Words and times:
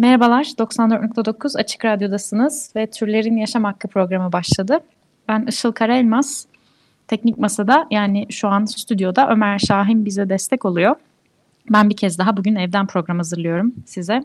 Merhabalar, 0.00 0.44
94.9 0.44 1.58
Açık 1.58 1.84
Radyo'dasınız 1.84 2.72
ve 2.76 2.86
Türlerin 2.86 3.36
Yaşam 3.36 3.64
Hakkı 3.64 3.88
programı 3.88 4.32
başladı. 4.32 4.80
Ben 5.28 5.46
Işıl 5.46 5.72
Karaelmaz. 5.72 6.46
Teknik 7.08 7.38
Masa'da 7.38 7.86
yani 7.90 8.26
şu 8.30 8.48
an 8.48 8.64
stüdyoda 8.64 9.28
Ömer 9.30 9.58
Şahin 9.58 10.04
bize 10.04 10.28
destek 10.28 10.64
oluyor. 10.64 10.96
Ben 11.70 11.90
bir 11.90 11.96
kez 11.96 12.18
daha 12.18 12.36
bugün 12.36 12.54
evden 12.54 12.86
program 12.86 13.16
hazırlıyorum 13.16 13.74
size. 13.86 14.24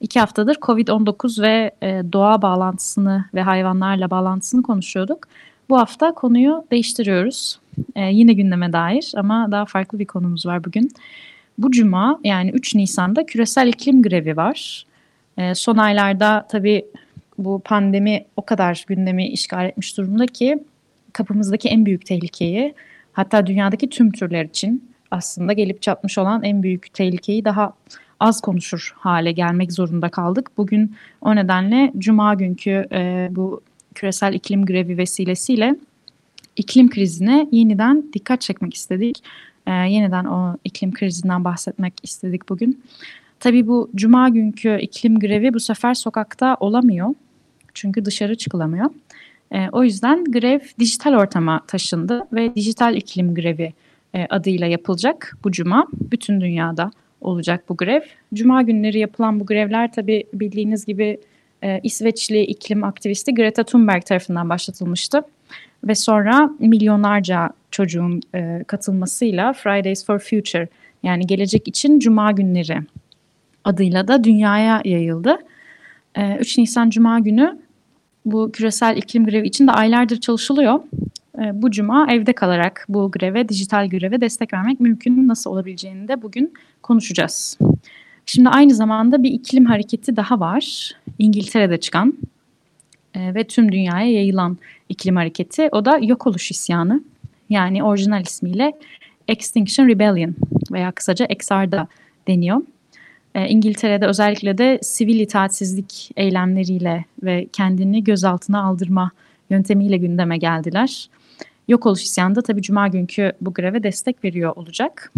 İki 0.00 0.20
haftadır 0.20 0.54
Covid-19 0.54 1.42
ve 1.42 1.70
e, 1.82 2.02
doğa 2.12 2.42
bağlantısını 2.42 3.24
ve 3.34 3.42
hayvanlarla 3.42 4.10
bağlantısını 4.10 4.62
konuşuyorduk. 4.62 5.28
Bu 5.68 5.78
hafta 5.78 6.14
konuyu 6.14 6.64
değiştiriyoruz. 6.70 7.60
E, 7.94 8.00
yine 8.00 8.32
gündeme 8.32 8.72
dair 8.72 9.12
ama 9.16 9.48
daha 9.50 9.64
farklı 9.64 9.98
bir 9.98 10.06
konumuz 10.06 10.46
var 10.46 10.64
bugün. 10.64 10.90
Bu 11.58 11.70
cuma 11.70 12.20
yani 12.24 12.50
3 12.50 12.74
Nisan'da 12.74 13.26
küresel 13.26 13.68
iklim 13.68 14.02
grevi 14.02 14.36
var. 14.36 14.86
E, 15.38 15.54
son 15.54 15.76
aylarda 15.76 16.46
tabii 16.48 16.86
bu 17.38 17.62
pandemi 17.64 18.24
o 18.36 18.44
kadar 18.44 18.84
gündemi 18.88 19.28
işgal 19.28 19.66
etmiş 19.66 19.96
durumda 19.96 20.26
ki 20.26 20.58
kapımızdaki 21.12 21.68
en 21.68 21.86
büyük 21.86 22.06
tehlikeyi 22.06 22.74
hatta 23.12 23.46
dünyadaki 23.46 23.90
tüm 23.90 24.12
türler 24.12 24.44
için 24.44 24.90
aslında 25.10 25.52
gelip 25.52 25.82
çatmış 25.82 26.18
olan 26.18 26.42
en 26.42 26.62
büyük 26.62 26.94
tehlikeyi 26.94 27.44
daha 27.44 27.72
az 28.20 28.40
konuşur 28.40 28.94
hale 28.98 29.32
gelmek 29.32 29.72
zorunda 29.72 30.08
kaldık. 30.08 30.50
Bugün 30.56 30.96
o 31.20 31.36
nedenle 31.36 31.92
cuma 31.98 32.34
günkü 32.34 32.86
e, 32.92 33.28
bu 33.30 33.60
küresel 33.94 34.34
iklim 34.34 34.66
grevi 34.66 34.98
vesilesiyle 34.98 35.76
iklim 36.56 36.90
krizine 36.90 37.48
yeniden 37.52 38.04
dikkat 38.12 38.40
çekmek 38.40 38.74
istedik. 38.74 39.22
E, 39.66 39.72
yeniden 39.72 40.24
o 40.24 40.56
iklim 40.64 40.92
krizinden 40.92 41.44
bahsetmek 41.44 41.94
istedik 42.02 42.48
bugün. 42.48 42.82
Tabii 43.40 43.66
bu 43.66 43.90
cuma 43.94 44.28
günkü 44.28 44.78
iklim 44.80 45.18
grevi 45.18 45.54
bu 45.54 45.60
sefer 45.60 45.94
sokakta 45.94 46.56
olamıyor. 46.60 47.14
Çünkü 47.74 48.04
dışarı 48.04 48.36
çıkılamıyor. 48.36 48.90
E, 49.52 49.68
o 49.72 49.84
yüzden 49.84 50.24
grev 50.24 50.60
dijital 50.78 51.14
ortama 51.14 51.60
taşındı 51.66 52.26
ve 52.32 52.54
dijital 52.54 52.96
iklim 52.96 53.34
grevi 53.34 53.72
e, 54.14 54.26
adıyla 54.30 54.66
yapılacak 54.66 55.38
bu 55.44 55.52
cuma. 55.52 55.86
Bütün 55.92 56.40
dünyada 56.40 56.90
olacak 57.20 57.64
bu 57.68 57.76
grev. 57.76 58.00
Cuma 58.34 58.62
günleri 58.62 58.98
yapılan 58.98 59.40
bu 59.40 59.46
grevler 59.46 59.92
tabii 59.92 60.24
bildiğiniz 60.32 60.86
gibi 60.86 61.20
e, 61.62 61.80
İsveçli 61.82 62.40
iklim 62.40 62.84
aktivisti 62.84 63.34
Greta 63.34 63.64
Thunberg 63.64 64.04
tarafından 64.04 64.48
başlatılmıştı. 64.48 65.22
Ve 65.84 65.94
sonra 65.94 66.50
milyonlarca 66.58 67.50
çocuğun 67.70 68.20
e, 68.34 68.64
katılmasıyla 68.66 69.52
Fridays 69.52 70.06
for 70.06 70.18
Future 70.18 70.68
yani 71.02 71.26
gelecek 71.26 71.68
için 71.68 71.98
cuma 71.98 72.32
günleri 72.32 72.78
adıyla 73.66 74.08
da 74.08 74.24
dünyaya 74.24 74.82
yayıldı. 74.84 75.38
E, 76.14 76.36
3 76.36 76.58
Nisan 76.58 76.90
Cuma 76.90 77.18
günü 77.18 77.58
bu 78.26 78.52
küresel 78.52 78.96
iklim 78.96 79.26
grevi 79.26 79.46
için 79.46 79.66
de 79.66 79.72
aylardır 79.72 80.20
çalışılıyor. 80.20 80.80
E, 81.38 81.62
bu 81.62 81.70
cuma 81.70 82.12
evde 82.12 82.32
kalarak 82.32 82.86
bu 82.88 83.10
greve, 83.10 83.48
dijital 83.48 83.88
greve 83.88 84.20
destek 84.20 84.52
vermek 84.52 84.80
mümkün 84.80 85.28
nasıl 85.28 85.50
olabileceğini 85.50 86.08
de 86.08 86.22
bugün 86.22 86.52
konuşacağız. 86.82 87.58
Şimdi 88.26 88.48
aynı 88.48 88.74
zamanda 88.74 89.22
bir 89.22 89.30
iklim 89.30 89.64
hareketi 89.64 90.16
daha 90.16 90.40
var. 90.40 90.92
İngiltere'de 91.18 91.80
çıkan 91.80 92.14
e, 93.14 93.34
ve 93.34 93.44
tüm 93.44 93.72
dünyaya 93.72 94.12
yayılan 94.12 94.58
iklim 94.88 95.16
hareketi. 95.16 95.68
O 95.72 95.84
da 95.84 95.98
yok 95.98 96.26
oluş 96.26 96.50
isyanı. 96.50 97.02
Yani 97.50 97.82
orijinal 97.82 98.22
ismiyle 98.22 98.72
Extinction 99.28 99.88
Rebellion 99.88 100.34
veya 100.72 100.92
kısaca 100.92 101.26
XR'da 101.26 101.86
deniyor. 102.28 102.60
E, 103.36 103.48
İngiltere'de 103.48 104.06
özellikle 104.06 104.58
de 104.58 104.78
sivil 104.82 105.20
itaatsizlik 105.20 106.10
eylemleriyle 106.16 107.04
ve 107.22 107.46
kendini 107.52 108.04
gözaltına 108.04 108.62
aldırma 108.62 109.10
yöntemiyle 109.50 109.96
gündeme 109.96 110.38
geldiler. 110.38 111.10
Yok 111.68 111.86
oluş 111.86 112.02
isyanı 112.02 112.34
da 112.34 112.42
tabii 112.42 112.62
cuma 112.62 112.88
günkü 112.88 113.32
bu 113.40 113.54
greve 113.54 113.82
destek 113.82 114.24
veriyor 114.24 114.56
olacak. 114.56 115.12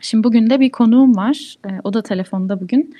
Şimdi 0.00 0.24
bugün 0.24 0.50
de 0.50 0.60
bir 0.60 0.70
konuğum 0.70 1.16
var. 1.16 1.54
E, 1.66 1.70
o 1.84 1.92
da 1.92 2.02
telefonda 2.02 2.60
bugün. 2.60 2.94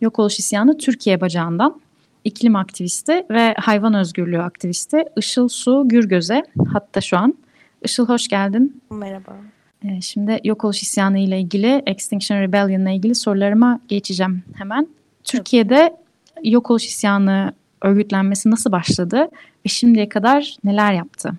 Yok 0.00 0.18
oluş 0.18 0.38
isyanı 0.38 0.78
Türkiye 0.78 1.20
bacağından 1.20 1.80
iklim 2.24 2.56
aktivisti 2.56 3.26
ve 3.30 3.54
hayvan 3.58 3.94
özgürlüğü 3.94 4.42
aktivisti 4.42 5.04
Işıl 5.16 5.48
Su 5.48 5.82
Gürgöz'e 5.88 6.42
hatta 6.72 7.00
şu 7.00 7.16
an. 7.18 7.34
Işıl 7.82 8.08
hoş 8.08 8.28
geldin. 8.28 8.82
Merhaba. 8.90 9.36
Ee, 9.84 10.00
Şimdi 10.00 10.40
yok 10.44 10.64
oluş 10.64 10.82
isyanı 10.82 11.18
ile 11.18 11.40
ilgili, 11.40 11.82
Extinction 11.86 12.38
Rebellion 12.40 12.80
ile 12.80 12.94
ilgili 12.94 13.14
sorularıma 13.14 13.80
geçeceğim 13.88 14.42
hemen. 14.54 14.88
Türkiye'de 15.24 15.96
yok 16.42 16.70
oluş 16.70 16.86
isyanı 16.86 17.52
örgütlenmesi 17.82 18.50
nasıl 18.50 18.72
başladı 18.72 19.28
ve 19.66 19.68
şimdiye 19.68 20.08
kadar 20.08 20.56
neler 20.64 20.92
yaptı? 20.92 21.30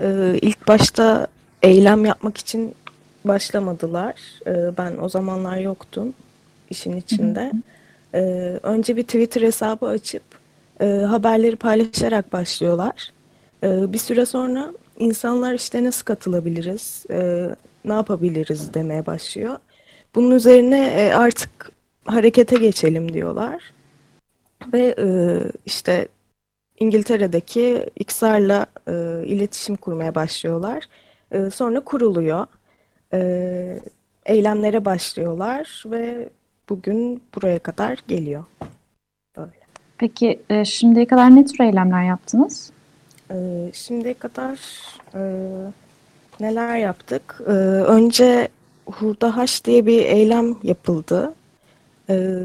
Ee, 0.00 0.38
ilk 0.42 0.68
başta 0.68 1.26
eylem 1.62 2.04
yapmak 2.04 2.36
için 2.36 2.74
başlamadılar. 3.24 4.14
Ee, 4.46 4.76
ben 4.78 4.96
o 5.02 5.08
zamanlar 5.08 5.56
yoktum 5.56 6.14
işin 6.70 6.96
içinde. 6.96 7.52
Ee, 8.14 8.20
önce 8.62 8.96
bir 8.96 9.02
Twitter 9.02 9.42
hesabı 9.42 9.86
açıp 9.86 10.22
e, 10.80 10.86
haberleri 10.86 11.56
paylaşarak 11.56 12.32
başlıyorlar. 12.32 13.10
Ee, 13.64 13.92
bir 13.92 13.98
süre 13.98 14.26
sonra 14.26 14.72
insanlar 14.98 15.54
işte 15.54 15.84
nasıl 15.84 16.04
katılabiliriz, 16.04 17.04
e, 17.10 17.48
ne 17.84 17.92
yapabiliriz 17.92 18.74
demeye 18.74 19.06
başlıyor. 19.06 19.58
Bunun 20.14 20.30
üzerine 20.30 20.86
e, 20.86 21.12
artık 21.12 21.72
harekete 22.04 22.56
geçelim 22.56 23.12
diyorlar. 23.12 23.72
Ve 24.72 24.94
e, 24.98 25.06
işte 25.66 26.08
İngiltere'deki 26.78 27.90
XR'la 27.96 28.66
e, 28.88 28.92
iletişim 29.26 29.76
kurmaya 29.76 30.14
başlıyorlar. 30.14 30.84
E, 31.30 31.50
sonra 31.50 31.80
kuruluyor. 31.80 32.46
E, 33.12 33.80
eylemlere 34.26 34.84
başlıyorlar 34.84 35.82
ve 35.86 36.28
bugün 36.68 37.22
buraya 37.34 37.58
kadar 37.58 37.98
geliyor. 38.08 38.44
Böyle. 39.36 39.50
Peki 39.98 40.42
e, 40.50 40.64
şimdiye 40.64 41.06
kadar 41.06 41.36
ne 41.36 41.44
tür 41.44 41.64
eylemler 41.64 42.04
yaptınız? 42.04 42.71
E, 43.32 43.70
şimdiye 43.72 44.14
kadar 44.14 44.58
e, 45.14 45.20
neler 46.40 46.76
yaptık? 46.76 47.40
E, 47.46 47.50
önce 47.50 48.48
Hurda 48.86 49.36
Haş 49.36 49.64
diye 49.64 49.86
bir 49.86 50.04
eylem 50.04 50.56
yapıldı. 50.62 51.34
E, 52.10 52.38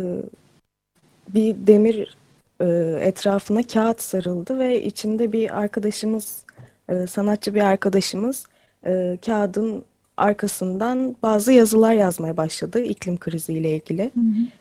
bir 1.29 1.55
demir 1.67 2.17
e, 2.61 2.65
etrafına 3.01 3.63
kağıt 3.63 4.01
sarıldı 4.01 4.59
ve 4.59 4.83
içinde 4.83 5.31
bir 5.31 5.59
arkadaşımız, 5.59 6.43
e, 6.89 7.07
sanatçı 7.07 7.55
bir 7.55 7.61
arkadaşımız 7.61 8.45
e, 8.85 9.17
kağıdın 9.25 9.83
arkasından 10.17 11.15
bazı 11.23 11.53
yazılar 11.53 11.93
yazmaya 11.93 12.37
başladı 12.37 12.81
iklim 12.81 13.17
kriziyle 13.17 13.75
ilgili. 13.75 14.11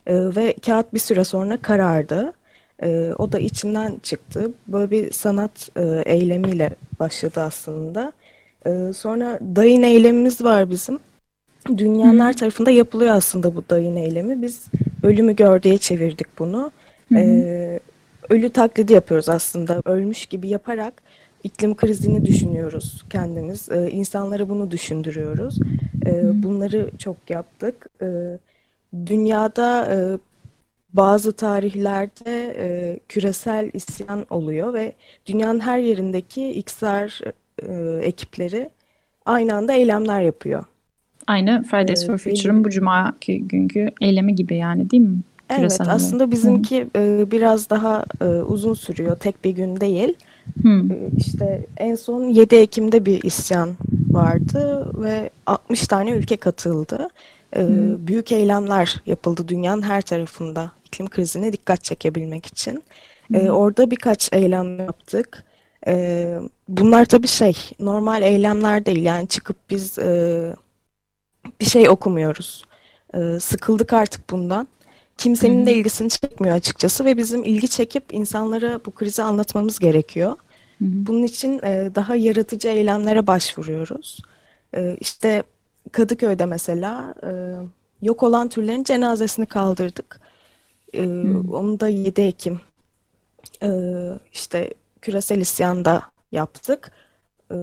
E, 0.07 0.37
ve 0.37 0.57
kağıt 0.67 0.95
bir 0.95 0.99
süre 0.99 1.25
sonra 1.25 1.57
karardı. 1.57 2.33
E, 2.83 3.13
o 3.19 3.33
da 3.33 3.39
içinden 3.39 3.99
çıktı. 4.03 4.53
Böyle 4.69 4.91
bir 4.91 5.13
sanat 5.13 5.71
e, 5.77 6.03
eylemiyle 6.07 6.71
başladı 7.01 7.41
aslında. 7.41 8.13
E, 8.67 8.93
sonra 8.93 9.39
dayın 9.57 9.83
eylemimiz 9.83 10.45
var 10.45 10.71
bizim. 10.71 10.99
Dünyanın 11.77 12.21
her 12.21 12.37
tarafında 12.37 12.71
yapılıyor 12.71 13.15
aslında 13.15 13.57
bu 13.57 13.65
dayın 13.71 13.97
eylemi. 13.97 14.43
Biz 14.43 14.65
ölümü 15.03 15.37
gör 15.37 15.63
diye 15.63 15.79
çevirdik 15.79 16.39
bunu. 16.39 16.73
Ee, 17.15 17.81
ölü 18.31 18.51
taklidi 18.51 18.93
yapıyoruz 18.93 19.29
aslında. 19.29 19.83
Ölmüş 19.85 20.27
gibi 20.27 20.49
yaparak 20.49 21.03
iklim 21.45 21.77
krizini 21.77 22.25
düşünüyoruz 22.25 23.05
kendimiz. 23.11 23.69
Ee, 23.71 23.91
insanlara 23.91 24.49
bunu 24.49 24.71
düşündürüyoruz. 24.71 25.59
Ee, 26.07 26.43
bunları 26.43 26.91
çok 26.99 27.31
yaptık. 27.31 27.87
Ee, 28.03 28.39
dünyada 29.07 29.87
e, 29.95 29.97
bazı 30.97 31.33
tarihlerde 31.33 32.57
e, 32.59 32.99
küresel 33.09 33.71
isyan 33.75 34.27
oluyor 34.31 34.75
ve 34.75 34.93
dünyanın 35.27 35.61
her 35.61 35.79
yerindeki 35.79 36.51
XR 36.51 37.21
e, 37.63 38.07
ekipleri 38.07 38.71
aynı 39.27 39.55
anda 39.55 39.73
eylemler 39.73 40.21
yapıyor. 40.21 40.65
Aynı 41.27 41.63
Fridays 41.63 42.03
Ee, 42.03 42.07
for 42.07 42.19
Future'ın 42.19 42.65
bu 42.65 42.71
cuma 42.71 43.15
günkü 43.29 43.91
eylemi 44.01 44.35
gibi 44.35 44.57
yani 44.57 44.91
değil 44.91 45.03
mi? 45.03 45.19
Evet, 45.51 45.59
Küresel 45.61 45.87
olarak. 45.87 45.97
aslında 45.97 46.31
bizimki 46.31 46.87
e, 46.97 47.31
biraz 47.31 47.71
daha 47.71 48.05
e, 48.21 48.25
uzun 48.25 48.75
sürüyor. 48.75 49.17
Tek 49.17 49.45
bir 49.45 49.51
gün 49.51 49.81
değil. 49.81 50.15
Hı. 50.63 50.69
E, 50.69 51.17
İşte 51.17 51.67
en 51.77 51.95
son 51.95 52.25
7 52.25 52.55
Ekim'de 52.57 53.07
bir 53.07 53.23
isyan 53.23 53.71
vardı 54.11 54.93
ve 55.03 55.31
60 55.47 55.87
tane 55.87 56.11
ülke 56.11 56.37
katıldı. 56.37 57.09
E, 57.57 57.61
Hı. 57.61 57.97
Büyük 58.07 58.33
eylemler 58.33 59.03
yapıldı 59.07 59.49
dünyanın 59.49 59.83
her 59.83 60.03
tarafında 60.03 60.73
iklim 60.85 61.11
krizine 61.11 61.53
dikkat 61.53 61.85
çekebilmek 61.85 62.47
için. 62.47 62.85
Hı. 63.33 63.51
Orada 63.51 63.91
birkaç 63.91 64.33
eylem 64.33 64.79
yaptık. 64.79 65.45
E, 65.87 66.39
Bunlar 66.69 67.05
tabii 67.05 67.29
şey, 67.29 67.57
normal 67.81 68.23
eylemler 68.23 68.87
değil. 68.87 69.05
Yani 69.05 69.29
çıkıp 69.29 69.57
biz 69.71 69.99
e, 69.99 70.57
bir 71.61 71.65
şey 71.65 71.89
okumuyoruz. 71.89 72.65
Sıkıldık 73.41 73.93
artık 73.93 74.31
bundan. 74.31 74.69
Kimsenin 75.19 75.67
de 75.67 75.75
ilgisini 75.75 76.11
çekmiyor 76.11 76.57
açıkçası 76.57 77.05
ve 77.05 77.17
bizim 77.17 77.45
ilgi 77.45 77.69
çekip 77.69 78.05
insanlara 78.15 78.81
bu 78.87 78.91
krizi 78.91 79.23
anlatmamız 79.23 79.79
gerekiyor. 79.79 80.37
Bunun 80.81 81.23
için 81.23 81.61
e, 81.65 81.91
daha 81.95 82.17
yaratıcı 82.17 82.69
eylemlere 82.69 83.27
başvuruyoruz. 83.27 84.21
İşte 85.01 85.43
Kadıköy'de 85.93 86.47
mesela 86.47 87.15
e, 87.25 87.31
yok 88.03 88.23
olan 88.23 88.49
türlerin 88.49 88.85
cenazesini 88.85 89.47
kaldırdık. 89.47 90.21
E, 90.93 91.03
Hı. 91.03 91.43
onu 91.53 91.81
da 91.81 91.89
7 91.89 92.21
Ekim 92.21 92.61
e, 93.63 93.71
işte 94.33 94.75
küresel 95.03 95.41
isyanda 95.41 96.03
yaptık. 96.33 96.91
E, 97.53 97.55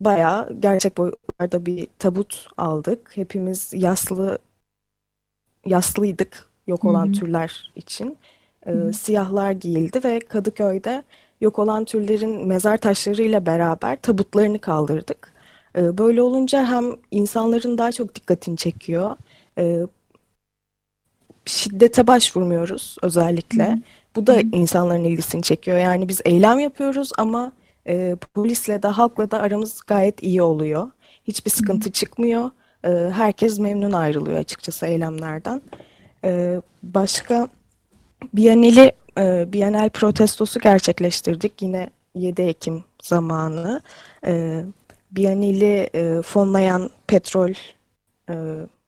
bayağı 0.00 0.52
gerçek 0.60 0.96
boyutlarda 0.96 1.66
bir 1.66 1.88
tabut 1.98 2.46
aldık. 2.56 3.10
Hepimiz 3.14 3.70
yaslı 3.74 4.38
yaslıydık 5.66 6.48
yok 6.66 6.84
olan 6.84 7.08
hı. 7.08 7.12
türler 7.12 7.72
için. 7.76 8.18
E, 8.66 8.70
hı. 8.70 8.92
siyahlar 8.92 9.52
giyildi 9.52 10.04
ve 10.04 10.18
Kadıköy'de 10.20 11.02
yok 11.40 11.58
olan 11.58 11.84
türlerin 11.84 12.46
mezar 12.46 12.76
taşlarıyla 12.76 13.46
beraber 13.46 13.96
tabutlarını 13.96 14.58
kaldırdık. 14.58 15.32
E, 15.76 15.98
böyle 15.98 16.22
olunca 16.22 16.66
hem 16.66 16.96
insanların 17.10 17.78
daha 17.78 17.92
çok 17.92 18.14
dikkatini 18.14 18.56
çekiyor, 18.56 19.16
e, 19.58 19.86
şiddete 21.46 22.06
başvurmuyoruz 22.06 22.96
özellikle. 23.02 23.72
hı. 23.72 23.78
Bu 24.16 24.26
da 24.26 24.34
hı. 24.34 24.40
insanların 24.52 25.04
ilgisini 25.04 25.42
çekiyor. 25.42 25.78
Yani 25.78 26.08
biz 26.08 26.20
eylem 26.24 26.58
yapıyoruz 26.58 27.10
ama 27.18 27.52
e, 27.86 28.16
polisle 28.34 28.82
de 28.82 28.88
halkla 28.88 29.30
da 29.30 29.40
aramız 29.40 29.80
gayet 29.86 30.22
iyi 30.22 30.42
oluyor. 30.42 30.90
Hiçbir 31.24 31.50
Hı 31.50 31.54
hı. 31.54 31.58
sıkıntı 31.58 31.92
çıkmıyor. 31.92 32.50
E, 32.84 32.88
herkes 33.10 33.58
memnun 33.58 33.92
ayrılıyor 33.92 34.38
açıkçası 34.38 34.86
eylemlerden. 34.86 35.62
E, 36.24 36.60
başka 36.82 37.48
Biyaneli, 38.34 38.92
e, 39.18 39.52
Biyanel 39.52 39.90
protestosu 39.90 40.60
gerçekleştirdik 40.60 41.62
yine 41.62 41.90
7 42.14 42.42
Ekim 42.42 42.84
zamanı. 43.02 43.80
E, 44.26 44.64
Biyaneli 45.10 45.90
e, 45.94 46.22
fonlayan 46.22 46.90
petrol, 47.06 47.52
e, 48.30 48.34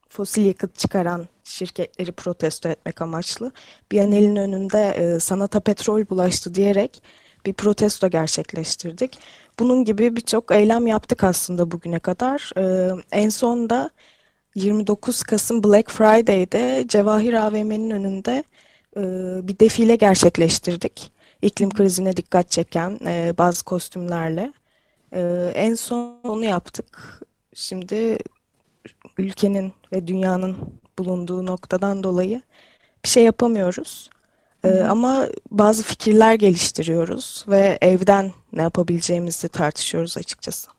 fosil 0.09 0.45
yakıt 0.45 0.77
çıkaran 0.77 1.27
şirketleri 1.43 2.11
protesto 2.11 2.69
etmek 2.69 3.01
amaçlı. 3.01 3.51
Biyanel'in 3.91 4.35
önünde 4.35 4.89
e, 4.89 5.19
sanata 5.19 5.59
petrol 5.59 6.09
bulaştı 6.09 6.55
diyerek 6.55 7.03
bir 7.45 7.53
protesto 7.53 8.09
gerçekleştirdik. 8.09 9.19
Bunun 9.59 9.85
gibi 9.85 10.15
birçok 10.15 10.51
eylem 10.51 10.87
yaptık 10.87 11.23
aslında 11.23 11.71
bugüne 11.71 11.99
kadar. 11.99 12.51
E, 12.57 12.91
en 13.11 13.29
son 13.29 13.69
da 13.69 13.89
29 14.55 15.23
Kasım 15.23 15.63
Black 15.63 15.91
Friday'de 15.91 16.85
Cevahir 16.87 17.33
AVM'nin 17.33 17.89
önünde 17.89 18.43
e, 18.97 19.01
bir 19.47 19.59
defile 19.59 19.95
gerçekleştirdik. 19.95 21.11
İklim 21.41 21.69
krizine 21.69 22.17
dikkat 22.17 22.51
çeken 22.51 22.99
e, 23.05 23.33
bazı 23.37 23.63
kostümlerle. 23.63 24.53
E, 25.13 25.51
en 25.55 25.75
son 25.75 26.19
onu 26.23 26.45
yaptık. 26.45 27.19
Şimdi 27.53 28.17
ülkenin 29.17 29.73
ve 29.93 30.07
dünyanın 30.07 30.57
bulunduğu 30.99 31.45
noktadan 31.45 32.03
dolayı 32.03 32.41
bir 33.03 33.09
şey 33.09 33.23
yapamıyoruz. 33.23 34.09
E, 34.63 34.67
hı. 34.67 34.89
ama 34.89 35.27
bazı 35.51 35.83
fikirler 35.83 36.33
geliştiriyoruz 36.33 37.45
ve 37.47 37.77
evden 37.81 38.31
ne 38.53 38.61
yapabileceğimizi 38.61 39.49
tartışıyoruz 39.49 40.17
açıkçası. 40.17 40.71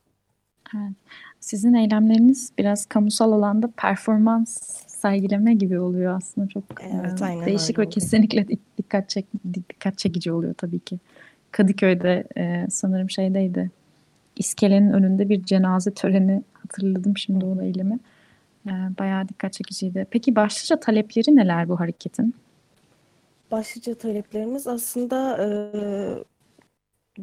Evet. 0.77 0.93
Sizin 1.41 1.75
eylemleriniz 1.75 2.53
biraz 2.59 2.87
kamusal 2.87 3.33
alanda 3.33 3.71
performans 3.77 4.59
sergileme 4.87 5.55
gibi 5.55 5.81
oluyor 5.81 6.17
aslında 6.17 6.49
çok 6.49 6.65
Evet, 6.81 7.23
e, 7.23 7.25
aynen 7.25 7.47
değişik 7.47 7.79
ve 7.79 7.89
kesinlikle 7.89 8.41
dik- 8.41 8.79
dikkat 8.79 9.11
çek 9.11 9.27
dikkat 9.55 9.99
çekici 9.99 10.33
oluyor 10.33 10.55
tabii 10.55 10.81
ki. 10.81 10.99
Kadıköy'de 11.51 12.25
e, 12.37 12.67
sanırım 12.71 13.11
şeydeydi. 13.11 13.71
İskelenin 14.37 14.93
önünde 14.93 15.29
bir 15.29 15.43
cenaze 15.43 15.95
töreni 15.95 16.43
hatırladım 16.53 17.17
şimdi 17.17 17.45
o 17.45 17.63
eylemi. 17.63 17.99
E, 18.67 18.73
bayağı 18.99 19.29
dikkat 19.29 19.53
çekiciydi. 19.53 20.07
Peki 20.11 20.37
başlıca 20.37 20.81
talepleri 20.81 21.37
neler 21.37 21.69
bu 21.69 21.81
hareketin? 21.81 22.35
Başlıca 23.51 23.95
taleplerimiz 23.95 24.67
aslında 24.67 25.39
e, 25.39 25.47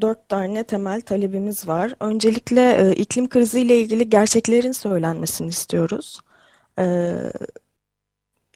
dört 0.02 0.30
tane 0.30 0.64
temel 0.64 1.02
talebimiz 1.02 1.68
var. 1.68 1.94
Öncelikle 2.00 2.72
e, 2.72 2.96
iklim 2.96 3.30
kriziyle 3.30 3.80
ilgili 3.80 4.10
gerçeklerin 4.10 4.72
söylenmesini 4.72 5.48
istiyoruz. 5.48 6.20
E, 6.80 7.16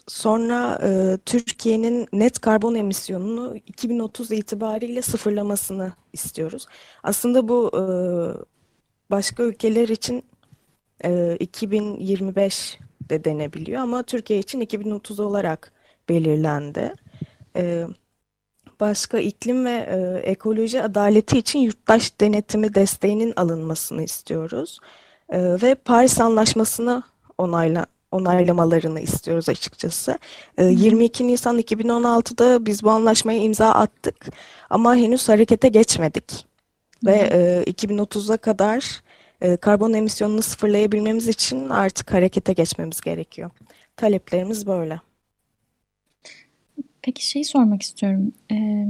sonra 0.08 0.80
e, 0.84 1.18
Türkiye'nin 1.26 2.08
net 2.14 2.40
karbon 2.40 2.76
emisyonunu 2.76 3.56
2030 3.56 4.32
itibariyle 4.32 5.02
sıfırlamasını 5.02 5.94
istiyoruz. 6.14 6.66
Aslında 7.04 7.48
bu 7.48 7.72
e, 7.74 7.82
başka 9.12 9.44
ülkeler 9.44 9.90
için 9.90 10.26
e, 11.06 11.38
2025 11.40 12.80
de 13.10 13.24
denebiliyor 13.24 13.82
ama 13.82 14.04
Türkiye 14.04 14.40
için 14.40 14.60
2030 14.60 15.20
olarak 15.20 15.74
belirlendi. 16.10 16.94
E, 17.56 17.88
Başka 18.80 19.20
iklim 19.20 19.66
ve 19.66 19.72
e, 19.72 20.20
ekoloji 20.32 20.84
adaleti 20.84 21.38
için 21.38 21.60
yurttaş 21.60 22.22
denetimi 22.22 22.74
desteğinin 22.74 23.34
alınmasını 23.36 24.04
istiyoruz. 24.04 24.80
E, 25.30 25.62
ve 25.62 25.76
Paris 25.76 26.22
Anlaşması'nı 26.22 27.04
onayla, 27.38 27.86
onaylamalarını 28.12 29.00
istiyoruz 29.00 29.50
açıkçası. 29.50 30.20
E, 30.58 30.64
Hı 30.64 30.68
hı. 30.68 30.72
22 30.72 31.28
Nisan 31.28 31.60
2016'da 31.60 32.66
biz 32.66 32.84
bu 32.84 32.90
anlaşmaya 32.90 33.40
imza 33.40 33.72
attık 33.72 34.26
ama 34.70 34.96
henüz 34.96 35.30
harekete 35.30 35.68
geçmedik. 35.68 36.46
Hı 37.06 37.12
Ve 37.12 37.22
hı. 37.22 37.38
e, 37.68 37.72
2030'a 37.72 38.38
kadar 38.38 39.02
e, 39.42 39.58
karbon 39.58 39.94
emisyonunu 39.94 40.42
sıfırlayabilmemiz 40.42 41.28
için 41.28 41.70
artık 41.70 42.14
harekete 42.14 42.54
geçmemiz 42.54 43.02
gerekiyor. 43.02 43.52
Taleplerimiz 43.98 44.68
böyle. 44.68 45.00
Peki 47.02 47.26
şeyi 47.28 47.46
sormak 47.46 47.82
istiyorum. 47.82 48.34
Ee, 48.52 48.86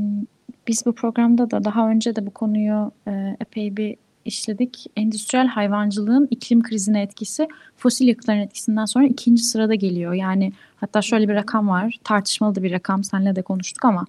biz 0.67 0.85
bu 0.85 0.95
programda 0.95 1.51
da 1.51 1.63
daha 1.63 1.89
önce 1.89 2.15
de 2.15 2.25
bu 2.25 2.31
konuyu 2.31 2.91
e, 3.07 3.37
epey 3.39 3.77
bir 3.77 3.97
işledik. 4.25 4.85
Endüstriyel 4.95 5.47
hayvancılığın 5.47 6.27
iklim 6.31 6.63
krizine 6.63 7.01
etkisi 7.01 7.47
fosil 7.77 8.07
yakıtların 8.07 8.39
etkisinden 8.39 8.85
sonra 8.85 9.05
ikinci 9.05 9.43
sırada 9.43 9.75
geliyor. 9.75 10.13
Yani 10.13 10.53
hatta 10.75 11.01
şöyle 11.01 11.29
bir 11.29 11.35
rakam 11.35 11.69
var. 11.69 11.99
Tartışmalı 12.03 12.55
da 12.55 12.63
bir 12.63 12.71
rakam. 12.71 13.03
Seninle 13.03 13.35
de 13.35 13.41
konuştuk 13.41 13.85
ama 13.85 14.05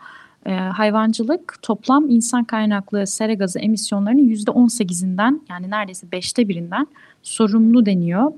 e, 0.47 0.55
hayvancılık 0.55 1.59
toplam 1.63 2.11
insan 2.11 2.45
kaynaklı 2.45 3.07
sera 3.07 3.35
gazı 3.35 3.59
emisyonlarının 3.59 4.29
%18'inden 4.29 5.41
yani 5.49 5.71
neredeyse 5.71 6.13
beşte 6.13 6.49
birinden 6.49 6.87
sorumlu 7.23 7.87
deniyor. 7.87 8.33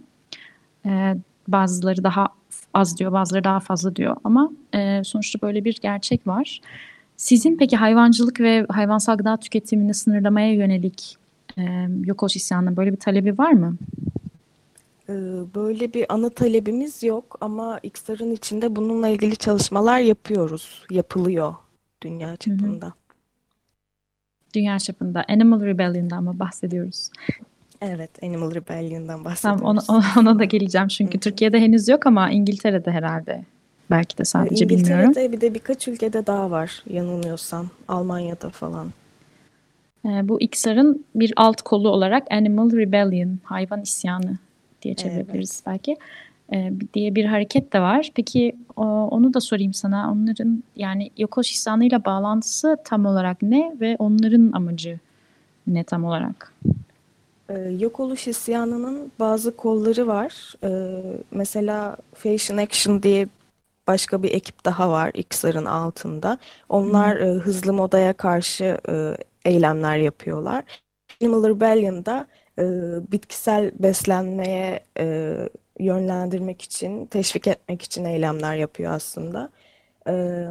E, 0.87 1.17
bazıları 1.49 2.05
daha 2.05 2.29
az 2.75 2.99
diyor, 2.99 3.13
bazıları 3.13 3.45
daha 3.45 3.61
fazla 3.61 3.97
diyor. 3.97 4.17
Ama 4.25 4.51
e, 4.75 5.05
sonuçta 5.05 5.39
böyle 5.43 5.65
bir 5.65 5.79
gerçek 5.83 6.27
var. 6.27 6.61
Sizin 7.17 7.57
peki 7.57 7.77
hayvancılık 7.77 8.41
ve 8.41 8.67
hayvansal 8.69 9.17
gıda 9.17 9.37
tüketimini 9.37 9.95
sınırlamaya 9.95 10.55
yönelik 10.55 11.18
e, 11.59 11.89
yok 12.05 12.23
oluş 12.23 12.37
isyanının 12.37 12.77
böyle 12.77 12.93
bir 12.93 12.97
talebi 12.97 13.39
var 13.39 13.53
mı? 13.53 13.77
Böyle 15.55 15.93
bir 15.95 16.07
ana 16.09 16.31
talebimiz 16.31 17.03
yok 17.03 17.39
ama 17.41 17.81
İksar'ın 17.83 18.31
içinde 18.31 18.77
bununla 18.77 19.09
ilgili 19.09 19.37
çalışmalar 19.37 19.99
yapıyoruz, 19.99 20.83
yapılıyor 20.91 21.55
dünya 22.03 22.37
çapında. 22.37 22.93
Dünya 24.55 24.79
çapında 24.79 25.25
Animal 25.29 25.61
Rebellion'dan 25.61 26.25
mı 26.25 26.39
bahsediyoruz? 26.39 27.11
Evet, 27.83 28.11
Animal 28.23 28.55
Rebellion'dan 28.55 29.35
Tamam 29.43 29.63
ona, 29.63 29.77
bahsediyoruz. 29.77 30.17
ona, 30.17 30.39
da 30.39 30.45
geleceğim 30.45 30.89
çünkü 30.89 31.21
Türkiye'de 31.21 31.61
henüz 31.61 31.89
yok 31.89 32.07
ama 32.07 32.31
İngiltere'de 32.31 32.91
herhalde. 32.91 33.45
Belki 33.91 34.19
de 34.19 34.25
sadece 34.25 34.69
bilmiyorum. 34.69 35.05
İngiltere'de 35.05 35.33
bir 35.33 35.41
de 35.41 35.55
birkaç 35.55 35.89
ülkede 35.89 36.27
daha 36.27 36.51
var 36.51 36.83
yanılmıyorsam. 36.91 37.71
Almanya'da 37.89 38.51
falan. 38.51 38.93
E, 40.05 40.29
bu 40.29 40.41
İksar'ın 40.41 41.05
bir 41.15 41.33
alt 41.37 41.63
kolu 41.63 41.89
olarak 41.89 42.33
Animal 42.33 42.73
Rebellion, 42.73 43.39
hayvan 43.45 43.83
isyanı 43.83 44.39
diye 44.83 44.95
çevirebiliriz 44.95 45.63
belki. 45.67 45.97
e, 46.53 46.73
diye 46.95 47.15
bir 47.15 47.25
hareket 47.25 47.73
de 47.73 47.81
var. 47.81 48.11
Peki 48.15 48.57
onu 48.77 49.35
da 49.35 49.41
sorayım 49.41 49.75
sana. 49.75 50.13
Onların 50.13 50.63
yani 50.77 51.11
yok 51.19 51.39
oluş 51.39 51.53
isyanıyla 51.53 52.05
bağlantısı 52.05 52.77
tam 52.85 53.07
olarak 53.07 53.43
ne 53.43 53.77
ve 53.81 53.97
onların 53.99 54.53
amacı 54.53 54.99
ne 55.67 55.85
tam 55.85 56.05
olarak? 56.05 56.55
Ee, 57.51 57.59
yok 57.79 58.01
oluş 58.01 58.29
isyanının 58.29 59.13
bazı 59.19 59.57
kolları 59.57 60.07
var. 60.07 60.55
Ee, 60.65 61.01
mesela 61.31 61.97
Fashion 62.15 62.57
Action 62.57 63.03
diye 63.03 63.29
başka 63.87 64.23
bir 64.23 64.35
ekip 64.35 64.65
daha 64.65 64.91
var 64.91 65.11
XR'ın 65.15 65.65
altında. 65.65 66.39
Onlar 66.69 67.17
e, 67.17 67.33
hızlı 67.33 67.73
modaya 67.73 68.13
karşı 68.13 68.79
e, 68.89 69.17
eylemler 69.49 69.97
yapıyorlar. 69.97 70.65
Animal 71.23 71.49
Rebellion'da 71.49 72.27
e, 72.59 72.63
bitkisel 73.13 73.73
beslenmeye 73.79 74.81
e, 74.99 75.37
yönlendirmek 75.81 76.63
için, 76.63 77.07
teşvik 77.07 77.47
etmek 77.47 77.83
için 77.83 78.05
eylemler 78.05 78.57
yapıyor 78.57 78.93
aslında. 78.93 79.51
E, 80.09 80.45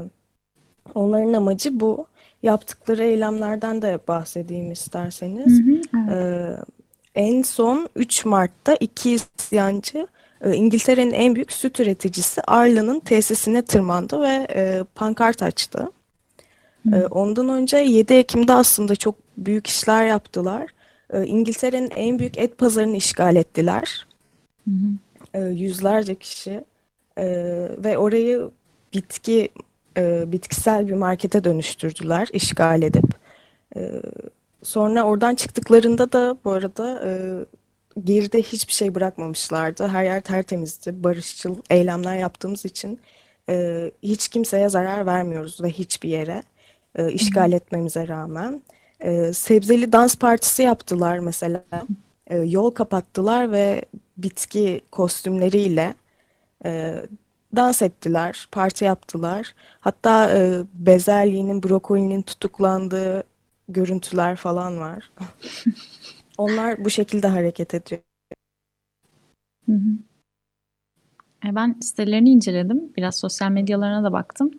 onların 0.95 1.33
amacı 1.33 1.79
bu. 1.79 2.07
Yaptıkları 2.43 3.03
eylemlerden 3.03 3.81
de 3.81 3.99
bahsedeyim 4.07 4.71
isterseniz. 4.71 5.59
Hı 5.59 5.71
hı, 5.71 5.81
evet. 5.97 6.17
Ee, 7.15 7.21
en 7.21 7.41
son 7.41 7.89
3 7.95 8.25
Mart'ta 8.25 8.75
iki 8.79 9.11
isyancı 9.11 10.07
e, 10.41 10.53
İngiltere'nin 10.53 11.11
en 11.11 11.35
büyük 11.35 11.51
süt 11.51 11.79
üreticisi 11.79 12.41
Arla'nın 12.41 12.99
tesisine 12.99 13.61
tırmandı 13.61 14.21
ve 14.21 14.47
e, 14.55 14.83
pankart 14.95 15.43
açtı. 15.43 15.91
E, 16.93 17.05
ondan 17.05 17.49
önce 17.49 17.77
7 17.77 18.13
Ekim'de 18.13 18.53
aslında 18.53 18.95
çok 18.95 19.15
büyük 19.37 19.67
işler 19.67 20.07
yaptılar. 20.07 20.67
E, 21.13 21.25
İngiltere'nin 21.25 21.91
en 21.95 22.19
büyük 22.19 22.37
et 22.37 22.57
pazarını 22.57 22.95
işgal 22.95 23.35
ettiler. 23.35 24.07
Hı 24.67 24.71
hı. 24.71 25.39
E, 25.39 25.49
yüzlerce 25.49 26.15
kişi 26.15 26.63
E, 27.17 27.25
ve 27.77 27.97
orayı 27.97 28.51
bitki 28.93 29.49
e, 29.97 30.31
bitkisel 30.31 30.87
bir 30.87 30.93
markete 30.93 31.43
dönüştürdüler 31.43 32.27
işgal 32.33 32.81
edip. 32.81 33.05
E, 33.75 33.91
sonra 34.63 35.03
oradan 35.03 35.35
çıktıklarında 35.35 36.11
da 36.11 36.37
bu 36.45 36.51
arada 36.51 37.01
e, 37.05 37.11
geride 38.03 38.41
hiçbir 38.41 38.73
şey 38.73 38.95
bırakmamışlardı. 38.95 39.87
Her 39.87 40.03
yer 40.03 40.21
tertemizdi. 40.21 41.03
Barışçıl 41.03 41.55
eylemler 41.69 42.17
yaptığımız 42.17 42.65
için 42.65 42.99
e, 43.49 43.91
hiç 44.03 44.27
kimseye 44.27 44.69
zarar 44.69 45.05
vermiyoruz 45.05 45.63
ve 45.63 45.69
hiçbir 45.69 46.09
yere 46.09 46.43
e, 46.97 47.11
işgal 47.11 47.51
etmemize 47.51 48.07
rağmen. 48.07 48.61
E, 48.99 49.33
sebzeli 49.33 49.91
dans 49.91 50.15
partisi 50.15 50.63
yaptılar 50.63 51.19
mesela. 51.19 51.63
E, 52.27 52.37
yol 52.37 52.71
kapattılar 52.71 53.51
ve 53.51 53.85
bitki 54.17 54.81
kostümleriyle 54.91 55.95
e, 56.65 56.95
dans 57.55 57.81
ettiler, 57.81 58.47
parti 58.51 58.85
yaptılar. 58.85 59.55
Hatta 59.79 60.37
e, 60.37 60.61
bezelyenin, 60.73 61.63
brokolinin 61.63 62.21
tutuklandığı 62.21 63.23
görüntüler 63.69 64.35
falan 64.35 64.79
var. 64.79 65.11
Onlar 66.37 66.85
bu 66.85 66.89
şekilde 66.89 67.27
hareket 67.27 67.73
ediyor. 67.73 68.01
Hı 69.65 69.71
hı. 69.71 69.97
E, 71.47 71.55
Ben 71.55 71.75
sitelerini 71.81 72.29
inceledim. 72.29 72.93
Biraz 72.97 73.15
sosyal 73.15 73.51
medyalarına 73.51 74.03
da 74.03 74.11
baktım. 74.11 74.51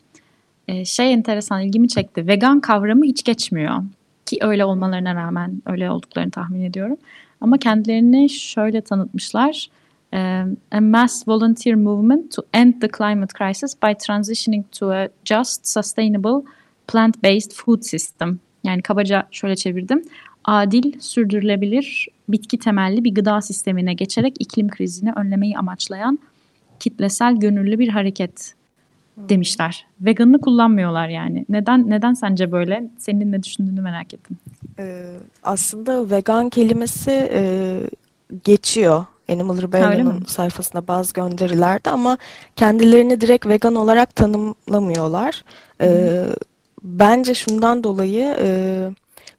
E, 0.69 0.85
şey 0.85 1.13
enteresan 1.13 1.63
ilgimi 1.63 1.89
çekti. 1.89 2.27
Vegan 2.27 2.61
kavramı 2.61 3.05
hiç 3.05 3.25
geçmiyor. 3.25 3.83
Ki 4.27 4.39
öyle 4.41 4.65
olmalarına 4.65 5.15
rağmen 5.15 5.63
öyle 5.67 5.91
olduklarını 5.91 6.31
tahmin 6.31 6.63
ediyorum. 6.63 6.97
Ama 7.41 7.59
kendilerini 7.59 8.31
şöyle 8.31 8.81
tanıtmışlar. 8.81 9.69
E, 10.15 10.45
A 10.73 10.81
mass 10.81 11.29
volunteer 11.29 11.75
movement 11.75 12.37
to 12.37 12.43
end 12.55 12.75
the 12.81 12.89
climate 12.99 13.39
crisis 13.39 13.83
by 13.83 13.95
transitioning 14.07 14.73
to 14.73 14.91
a 14.91 15.09
just, 15.25 15.67
sustainable, 15.67 16.51
plant-based 16.89 17.55
food 17.55 17.83
system. 17.83 18.39
Yani 18.65 18.83
kabaca 18.83 19.27
şöyle 19.31 19.57
çevirdim. 19.57 20.03
Adil, 20.45 21.01
sürdürülebilir, 21.01 22.09
bitki 22.29 22.59
temelli 22.59 23.05
bir 23.05 23.15
gıda 23.15 23.41
sistemine 23.41 23.95
geçerek 23.95 24.35
iklim 24.39 24.69
krizini 24.69 25.13
önlemeyi 25.13 25.59
amaçlayan 25.59 26.19
kitlesel 26.81 27.37
gönüllü 27.37 27.79
bir 27.79 27.89
hareket 27.89 28.55
demişler. 29.29 29.87
Veganını 30.01 30.41
kullanmıyorlar 30.41 31.09
yani. 31.09 31.47
Neden 31.49 31.91
neden 31.91 32.15
sence 32.15 32.53
böyle? 32.53 32.91
Senin 32.99 33.33
ne 33.33 33.43
düşündüğünü 33.43 33.81
merak 33.81 34.15
ettim. 34.15 34.37
Ee, 34.79 35.05
aslında 35.43 36.11
vegan 36.11 36.51
kelimesi 36.51 37.31
e, 37.33 37.81
geçiyor 38.45 39.05
Animal 39.29 39.63
Rebellion'un 39.63 40.15
mi? 40.15 40.27
sayfasında 40.27 40.89
bazı 40.89 41.15
gönderilerde 41.15 41.91
ama 41.91 42.19
kendilerini 42.57 43.21
direkt 43.21 43.47
vegan 43.47 43.75
olarak 43.75 44.17
tanımlamıyorlar. 44.17 45.45
Ee, 45.81 46.25
bence 46.83 47.35
şundan 47.35 47.85
dolayı 47.85 48.37
e, 48.41 48.91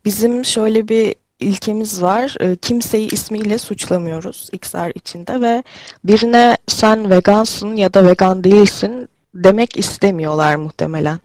bizim 0.05 0.45
şöyle 0.45 0.87
bir 0.87 1.15
ilkemiz 1.39 2.01
var. 2.01 2.35
E, 2.39 2.55
kimseyi 2.55 3.09
ismiyle 3.09 3.57
suçlamıyoruz 3.57 4.49
XR 4.51 4.91
içinde 4.95 5.41
ve 5.41 5.63
birine 6.03 6.57
sen 6.67 7.09
vegansın 7.09 7.75
ya 7.75 7.93
da 7.93 8.07
vegan 8.07 8.43
değilsin 8.43 9.09
demek 9.35 9.77
istemiyorlar 9.77 10.55
muhtemelen. 10.55 11.19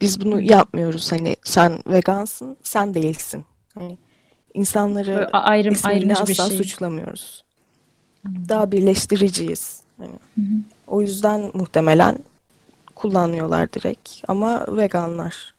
Biz 0.00 0.20
bunu 0.24 0.40
yapmıyoruz. 0.40 1.12
Hani 1.12 1.36
sen 1.44 1.78
vegansın, 1.86 2.56
sen 2.62 2.94
değilsin. 2.94 3.44
Hani 3.74 3.98
insanları 4.54 5.28
a- 5.32 5.40
ayrım 5.40 5.74
ayrımcı 5.84 6.26
bir 6.26 6.32
asla 6.32 6.48
şey. 6.48 6.56
suçlamıyoruz. 6.56 7.44
Daha 8.48 8.72
birleştiriciyiz. 8.72 9.80
Hani 9.98 10.12
o 10.86 11.00
yüzden 11.00 11.50
muhtemelen 11.54 12.18
kullanıyorlar 12.94 13.72
direkt. 13.72 14.10
Ama 14.28 14.66
veganlar. 14.76 15.54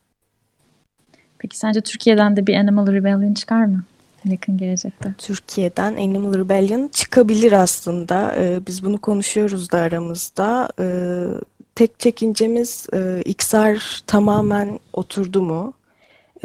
Peki 1.37 1.57
sence 1.57 1.81
Türkiye'den 1.81 2.35
de 2.35 2.47
bir 2.47 2.55
Animal 2.55 2.87
Rebellion 2.87 3.33
çıkar 3.33 3.65
mı? 3.65 3.83
Yakın 4.25 4.57
gelecekte. 4.57 5.13
Türkiye'den 5.17 5.93
Animal 5.95 6.33
Rebellion 6.33 6.87
çıkabilir 6.87 7.51
aslında. 7.51 8.35
Ee, 8.37 8.59
biz 8.67 8.83
bunu 8.85 9.01
konuşuyoruz 9.01 9.71
da 9.71 9.77
aramızda. 9.77 10.69
Ee, 10.79 11.25
tek 11.75 11.99
çekincemiz 11.99 12.87
e, 12.93 13.21
XR 13.25 14.03
tamamen 14.07 14.79
oturdu 14.93 15.41
mu? 15.41 15.73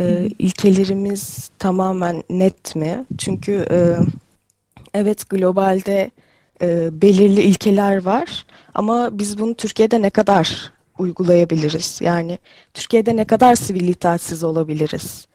Ee, 0.00 0.28
ilkelerimiz 0.38 1.50
tamamen 1.58 2.22
net 2.30 2.76
mi? 2.76 3.04
Çünkü 3.18 3.66
e, 3.70 3.96
evet 4.94 5.30
globalde 5.30 6.10
e, 6.62 6.88
belirli 7.02 7.42
ilkeler 7.42 8.04
var 8.04 8.46
ama 8.74 9.18
biz 9.18 9.38
bunu 9.38 9.54
Türkiye'de 9.54 10.02
ne 10.02 10.10
kadar 10.10 10.72
uygulayabiliriz? 10.98 11.98
Yani 12.00 12.38
Türkiye'de 12.74 13.16
ne 13.16 13.24
kadar 13.24 13.54
sivil 13.54 13.88
itaatsiz 13.88 14.44
olabiliriz? 14.44 15.28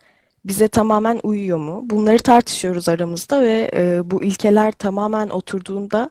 bize 0.46 0.68
tamamen 0.68 1.20
uyuyor 1.24 1.58
mu? 1.58 1.82
Bunları 1.90 2.20
tartışıyoruz 2.20 2.90
aramızda 2.90 3.42
ve 3.42 3.72
e, 3.76 4.12
bu 4.12 4.24
ilkeler 4.24 4.72
tamamen 4.72 5.30
oturduğunda 5.30 6.10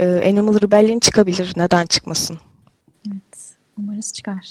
e, 0.00 0.06
Animal 0.06 0.60
Rebellion 0.60 0.98
çıkabilir. 0.98 1.52
Neden 1.56 1.86
çıkmasın? 1.86 2.38
Evet. 3.72 3.88
Umarız 3.88 4.12
çıkar. 4.12 4.48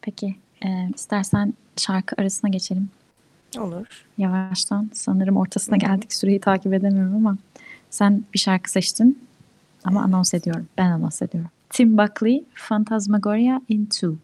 Peki 0.00 0.36
e, 0.64 0.88
istersen 0.94 1.54
şarkı 1.76 2.16
arasına 2.18 2.50
geçelim. 2.50 2.90
Olur. 3.58 4.04
Yavaştan 4.18 4.90
sanırım 4.94 5.36
ortasına 5.36 5.76
geldik. 5.76 6.12
Süreyi 6.14 6.40
takip 6.40 6.72
edemiyorum 6.74 7.16
ama 7.16 7.36
sen 7.90 8.24
bir 8.34 8.38
şarkı 8.38 8.70
seçtin 8.70 9.28
ama 9.84 10.02
anons 10.02 10.34
ediyorum. 10.34 10.68
Ben 10.78 10.90
anons 10.90 11.22
ediyorum. 11.22 11.50
Tim 11.70 11.98
Buckley, 11.98 12.44
Phantasmagoria 12.68 13.60
in 13.68 13.86
Two. 13.86 14.14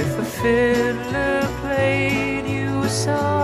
If 0.00 0.18
a 0.18 0.24
fiddler 0.24 1.37
so 3.08 3.37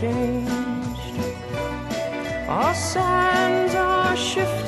changed. 0.00 1.18
Our 2.48 2.74
sands 2.74 3.74
are 3.74 4.16
shifting 4.16 4.67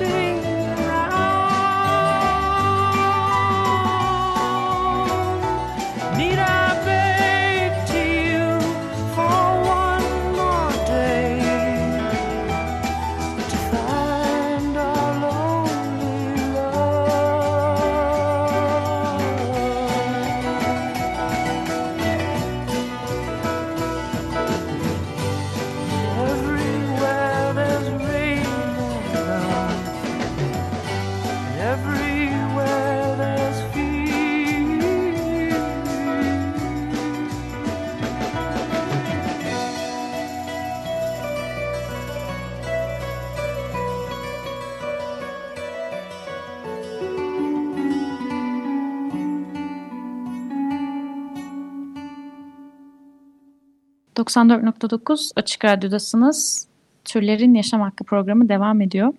...94.9 54.20 55.32
Açık 55.36 55.64
Radyo'dasınız. 55.64 56.66
Türlerin 57.04 57.54
Yaşam 57.54 57.80
Hakkı 57.80 58.04
programı 58.04 58.48
devam 58.48 58.80
ediyor. 58.80 59.12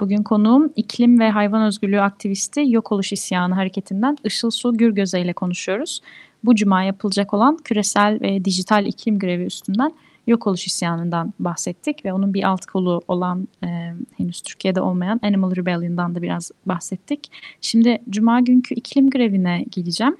Bugün 0.00 0.22
konuğum 0.22 0.72
iklim 0.76 1.20
ve 1.20 1.30
hayvan 1.30 1.62
özgürlüğü 1.62 2.00
aktivisti 2.00 2.64
Yok 2.66 2.92
Oluş 2.92 3.12
İsyanı 3.12 3.54
hareketinden 3.54 4.16
Işıl 4.24 4.50
Su 4.50 4.74
Gürgöze 4.74 5.20
ile 5.20 5.32
konuşuyoruz. 5.32 6.00
Bu 6.44 6.54
cuma 6.54 6.82
yapılacak 6.82 7.34
olan 7.34 7.56
küresel 7.56 8.20
ve 8.20 8.44
dijital 8.44 8.86
iklim 8.86 9.18
grevi 9.18 9.44
üstünden 9.44 9.92
Yok 10.26 10.46
Oluş 10.46 10.66
İsyanı'ndan 10.66 11.34
bahsettik 11.38 12.04
ve 12.04 12.12
onun 12.12 12.34
bir 12.34 12.42
alt 12.42 12.66
kolu 12.66 13.02
olan 13.08 13.48
e, 13.64 13.92
henüz 14.16 14.40
Türkiye'de 14.40 14.80
olmayan 14.80 15.20
Animal 15.22 15.56
Rebellion'dan 15.56 16.14
da 16.14 16.22
biraz 16.22 16.50
bahsettik. 16.66 17.30
Şimdi 17.60 18.02
cuma 18.10 18.40
günkü 18.40 18.74
iklim 18.74 19.10
grevine 19.10 19.64
geleceğim. 19.70 20.16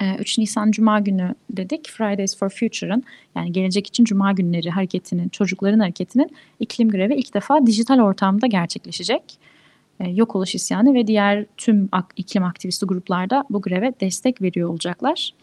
Ee, 0.00 0.16
3 0.18 0.38
Nisan 0.38 0.70
Cuma 0.70 1.00
günü 1.00 1.34
dedik. 1.50 1.88
Fridays 1.88 2.38
for 2.38 2.48
Future'ın 2.48 3.04
yani 3.36 3.52
gelecek 3.52 3.86
için 3.86 4.04
Cuma 4.04 4.32
günleri 4.32 4.70
hareketinin, 4.70 5.28
çocukların 5.28 5.78
hareketinin 5.78 6.30
iklim 6.60 6.88
grevi 6.88 7.14
ilk 7.14 7.34
defa 7.34 7.66
dijital 7.66 8.00
ortamda 8.00 8.46
gerçekleşecek. 8.46 9.22
Ee, 10.00 10.10
Yok 10.10 10.36
oluş 10.36 10.54
isyanı 10.54 10.94
ve 10.94 11.06
diğer 11.06 11.46
tüm 11.56 11.88
iklim 12.16 12.44
aktivisti 12.44 12.86
gruplarda 12.86 13.44
bu 13.50 13.62
greve 13.62 13.92
destek 14.00 14.42
veriyor 14.42 14.68
olacaklar. 14.68 15.34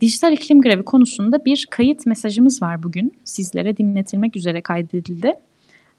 Dijital 0.00 0.32
iklim 0.32 0.62
grevi 0.62 0.82
konusunda 0.82 1.44
bir 1.44 1.66
kayıt 1.70 2.06
mesajımız 2.06 2.62
var 2.62 2.82
bugün. 2.82 3.14
Sizlere 3.24 3.76
dinletilmek 3.76 4.36
üzere 4.36 4.60
kaydedildi. 4.60 5.32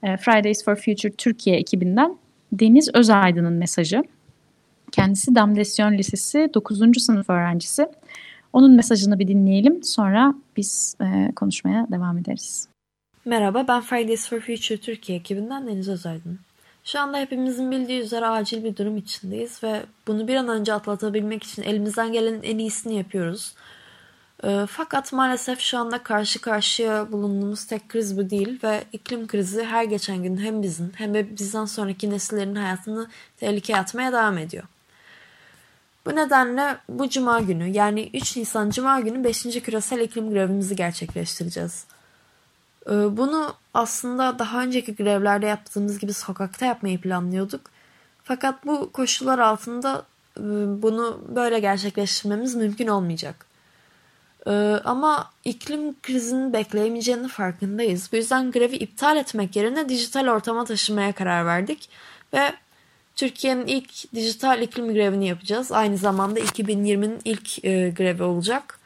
Ee, 0.02 0.16
Fridays 0.16 0.64
for 0.64 0.76
Future 0.76 1.12
Türkiye 1.12 1.56
ekibinden 1.56 2.16
Deniz 2.52 2.90
Özaydın'ın 2.94 3.52
mesajı. 3.52 4.02
Kendisi 4.92 5.34
Damdesyon 5.34 5.92
Lisesi 5.92 6.50
9. 6.54 7.02
sınıf 7.02 7.30
öğrencisi. 7.30 7.88
Onun 8.52 8.72
mesajını 8.72 9.18
bir 9.18 9.28
dinleyelim. 9.28 9.82
Sonra 9.82 10.34
biz 10.56 10.96
e, 11.00 11.32
konuşmaya 11.36 11.86
devam 11.90 12.18
ederiz. 12.18 12.68
Merhaba, 13.24 13.64
ben 13.68 13.80
Fridays 13.80 14.28
for 14.28 14.40
Future 14.40 14.78
Türkiye 14.78 15.18
ekibinden 15.18 15.66
Deniz 15.66 15.88
Özaydın. 15.88 16.38
Şu 16.84 17.00
anda 17.00 17.18
hepimizin 17.18 17.70
bildiği 17.70 18.00
üzere 18.00 18.26
acil 18.26 18.64
bir 18.64 18.76
durum 18.76 18.96
içindeyiz 18.96 19.62
ve 19.62 19.82
bunu 20.06 20.28
bir 20.28 20.36
an 20.36 20.48
önce 20.48 20.72
atlatabilmek 20.72 21.42
için 21.42 21.62
elimizden 21.62 22.12
gelenin 22.12 22.42
en 22.42 22.58
iyisini 22.58 22.94
yapıyoruz. 22.94 23.54
Ee, 24.44 24.66
fakat 24.70 25.12
maalesef 25.12 25.60
şu 25.60 25.78
anda 25.78 26.02
karşı 26.02 26.40
karşıya 26.40 27.12
bulunduğumuz 27.12 27.64
tek 27.64 27.88
kriz 27.88 28.18
bu 28.18 28.30
değil 28.30 28.58
ve 28.64 28.84
iklim 28.92 29.26
krizi 29.26 29.64
her 29.64 29.84
geçen 29.84 30.22
gün 30.22 30.36
hem 30.36 30.62
bizim 30.62 30.92
hem 30.94 31.14
de 31.14 31.36
bizden 31.38 31.64
sonraki 31.64 32.10
nesillerin 32.10 32.54
hayatını 32.54 33.08
tehlikeye 33.36 33.78
atmaya 33.78 34.12
devam 34.12 34.38
ediyor. 34.38 34.64
Bu 36.06 36.16
nedenle 36.16 36.78
bu 36.88 37.08
cuma 37.08 37.40
günü 37.40 37.68
yani 37.68 38.10
3 38.14 38.36
Nisan 38.36 38.70
cuma 38.70 39.00
günü 39.00 39.24
5. 39.24 39.42
küresel 39.42 40.00
iklim 40.00 40.30
grevimizi 40.30 40.76
gerçekleştireceğiz. 40.76 41.84
Ee, 42.86 42.90
Bunu 43.16 43.54
aslında 43.74 44.38
daha 44.38 44.62
önceki 44.62 44.94
grevlerde 44.96 45.46
yaptığımız 45.46 45.98
gibi 45.98 46.12
sokakta 46.12 46.66
yapmayı 46.66 47.00
planlıyorduk. 47.00 47.60
Fakat 48.24 48.66
bu 48.66 48.92
koşullar 48.92 49.38
altında 49.38 50.04
e, 50.36 50.42
bunu 50.82 51.20
böyle 51.36 51.60
gerçekleştirmemiz 51.60 52.54
mümkün 52.54 52.86
olmayacak. 52.86 53.46
Ee, 54.46 54.50
Ama 54.84 55.30
iklim 55.44 56.00
krizinin 56.02 56.52
bekleyemeyeceğinin 56.52 57.28
farkındayız. 57.28 58.08
Bu 58.12 58.16
yüzden 58.16 58.50
grevi 58.50 58.76
iptal 58.76 59.16
etmek 59.16 59.56
yerine 59.56 59.88
dijital 59.88 60.28
ortama 60.28 60.64
taşımaya 60.64 61.12
karar 61.12 61.46
verdik. 61.46 61.88
Ve 62.34 62.52
Türkiye'nin 63.18 63.66
ilk 63.66 64.14
dijital 64.14 64.62
iklim 64.62 64.94
grevini 64.94 65.28
yapacağız. 65.28 65.72
Aynı 65.72 65.96
zamanda 65.96 66.40
2020'nin 66.40 67.20
ilk 67.24 67.64
e, 67.64 67.90
grevi 67.90 68.22
olacak. 68.22 68.78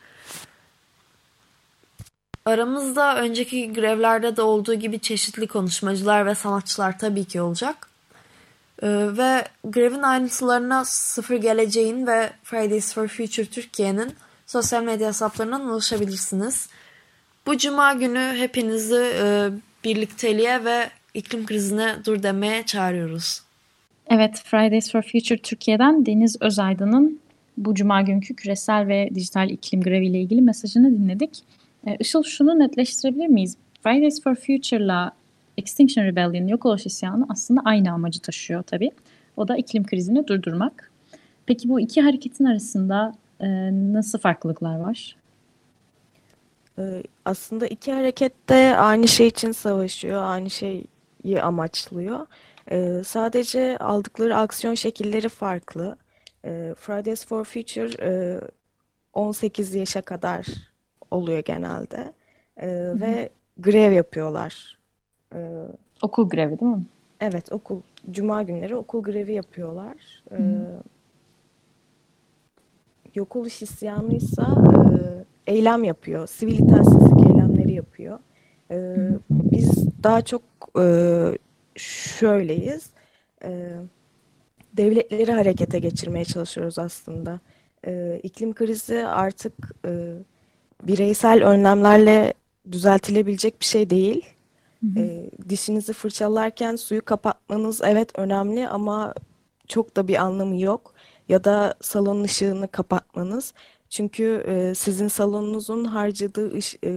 Aramızda 2.45 3.17
önceki 3.17 3.73
grevlerde 3.73 4.37
de 4.37 4.43
olduğu 4.43 4.75
gibi 4.75 5.01
çeşitli 5.01 5.47
konuşmacılar 5.47 6.27
ve 6.27 6.35
sanatçılar 6.35 6.99
tabii 6.99 7.25
ki 7.25 7.41
olacak. 7.41 7.89
Ee, 8.83 8.89
ve 8.89 9.45
grevin 9.65 10.03
ayrıntılarına 10.03 10.85
Sıfır 10.85 11.37
Geleceğin 11.37 12.07
ve 12.07 12.33
Fridays 12.43 12.95
for 12.95 13.09
Future 13.09 13.47
Türkiye'nin 13.47 14.15
sosyal 14.47 14.83
medya 14.83 15.09
hesaplarından 15.09 15.61
ulaşabilirsiniz. 15.61 16.69
Bu 17.47 17.59
cuma 17.59 17.93
günü 17.93 18.35
hepinizi 18.37 19.13
e, 19.15 19.51
birlikteliğe 19.85 20.65
ve 20.65 20.91
iklim 21.15 21.47
krizine 21.47 21.97
dur 22.05 22.23
demeye 22.23 22.67
çağırıyoruz. 22.67 23.43
Evet, 24.11 24.43
Fridays 24.45 24.93
for 24.93 25.03
Future 25.03 25.39
Türkiye'den 25.39 26.07
Deniz 26.07 26.37
Özaydın'ın 26.41 27.21
bu 27.57 27.75
cuma 27.75 28.03
günkü 28.03 28.37
küresel 28.37 28.89
ve 28.89 29.11
dijital 29.15 29.51
iklim 29.51 29.81
greviyle 29.81 30.21
ilgili 30.21 30.43
mesajını 30.43 30.99
dinledik. 30.99 31.39
Ee, 31.87 31.97
Işıl 32.01 32.23
şunu 32.23 32.59
netleştirebilir 32.59 33.27
miyiz? 33.27 33.57
Fridays 33.83 34.23
for 34.23 34.35
Future'la 34.35 35.13
Extinction 35.59 36.05
Rebellion 36.05 36.47
yok 36.47 36.67
oluş 36.67 36.87
isyanı 36.87 37.27
aslında 37.29 37.61
aynı 37.65 37.93
amacı 37.93 38.21
taşıyor 38.21 38.63
tabii. 38.63 38.91
O 39.37 39.49
da 39.49 39.57
iklim 39.57 39.85
krizini 39.85 40.27
durdurmak. 40.27 40.91
Peki 41.47 41.69
bu 41.69 41.81
iki 41.81 42.03
hareketin 42.03 42.45
arasında 42.45 43.15
e, 43.41 43.49
nasıl 43.93 44.19
farklılıklar 44.19 44.77
var? 44.77 45.17
Ee, 46.79 47.03
Aslında 47.25 47.67
iki 47.67 47.93
hareket 47.93 48.49
de 48.49 48.77
aynı 48.77 49.09
şey 49.09 49.27
için 49.27 49.53
savaşıyor, 49.53 50.23
aynı 50.23 50.51
şeyi 50.51 50.85
amaçlıyor. 51.43 52.27
Ee, 52.71 53.03
Sadece 53.05 53.77
aldıkları 53.79 54.37
aksiyon 54.37 54.75
şekilleri 54.75 55.29
farklı. 55.29 55.97
Ee, 56.45 56.75
Fridays 56.79 57.27
for 57.27 57.45
Future 57.45 57.91
e, 58.03 58.41
18 59.13 59.75
yaşa 59.75 60.03
kadar 60.03 60.47
oluyor 61.11 61.39
genelde 61.39 62.13
Ee, 62.57 62.69
ve 63.01 63.29
grev 63.59 63.93
yapıyorlar. 63.93 64.79
Ee, 65.35 65.67
Okul 66.03 66.29
grevi 66.29 66.61
değil 66.61 66.73
mi? 66.73 66.83
Evet, 67.21 67.53
okul 67.53 67.81
cuma 68.11 68.43
günleri 68.43 68.77
okul 68.77 69.03
grevi 69.03 69.33
yapıyorlar. 69.33 70.23
Ee, 70.33 70.37
yok 73.15 73.37
oluş 73.37 73.63
isyanıysa 73.63 74.43
e, 75.47 75.53
eylem 75.53 75.85
yapıyor. 75.85 76.27
Sivil 76.27 76.59
itaatsizlik 76.59 77.27
eylemleri 77.27 77.73
yapıyor. 77.73 78.19
Ee, 78.71 78.97
biz 79.31 79.87
daha 80.03 80.23
çok 80.23 80.43
e, 80.81 80.85
şöyleyiz. 81.77 82.91
Ee, 83.45 83.73
devletleri 84.73 85.33
harekete 85.33 85.79
geçirmeye 85.79 86.25
çalışıyoruz 86.25 86.79
aslında. 86.79 87.41
E, 87.87 88.21
iklim 88.23 88.55
krizi 88.55 89.07
artık 89.07 89.53
e, 89.87 90.15
bireysel 90.83 91.45
önlemlerle 91.47 92.35
düzeltilebilecek 92.73 93.61
bir 93.61 93.65
şey 93.67 93.91
değil. 93.91 94.25
E, 94.97 95.31
dişinizi 95.49 95.93
fırçalarken 95.93 96.77
suyu 96.77 97.05
kapatmanız 97.05 97.81
evet 97.85 98.19
önemli 98.19 98.69
ama 98.69 99.15
çok 99.69 99.97
da 99.97 100.09
bir 100.09 100.17
anlamı 100.17 100.61
yok. 100.61 100.95
Ya 101.29 101.45
da 101.45 101.75
salon 101.81 102.23
ışığını 102.25 102.69
kapatmanız. 102.69 103.55
Çünkü 103.89 104.45
e, 104.49 104.75
sizin 104.75 105.09
salonunuzun 105.09 105.85
harcadığı 105.85 106.57
ış- 106.57 106.79
e, 106.85 106.93